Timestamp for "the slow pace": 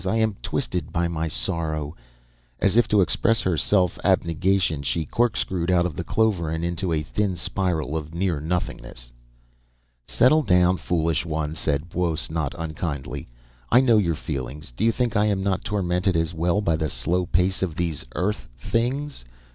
16.77-17.61